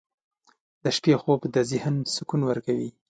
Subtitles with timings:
[0.83, 2.89] •د شپې خوب د ذهن سکون ورکوي.